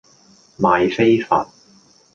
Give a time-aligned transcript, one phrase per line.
[0.57, 1.47] 賣飛佛